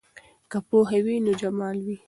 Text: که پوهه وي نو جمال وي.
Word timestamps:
که 0.51 0.57
پوهه 0.67 0.99
وي 1.05 1.15
نو 1.25 1.31
جمال 1.41 1.77
وي. 1.85 1.97